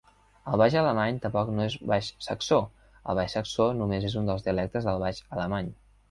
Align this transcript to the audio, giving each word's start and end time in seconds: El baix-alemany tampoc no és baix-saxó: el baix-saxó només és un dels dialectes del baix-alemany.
El 0.51 0.55
baix-alemany 0.61 1.17
tampoc 1.25 1.49
no 1.57 1.65
és 1.65 1.73
baix-saxó: 1.91 2.57
el 3.13 3.19
baix-saxó 3.19 3.67
només 3.81 4.07
és 4.09 4.15
un 4.23 4.31
dels 4.31 4.47
dialectes 4.47 4.89
del 4.89 5.05
baix-alemany. 5.05 5.71